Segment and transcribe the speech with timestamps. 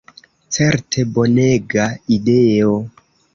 [0.55, 1.85] Certe bonega
[2.17, 2.73] ideo.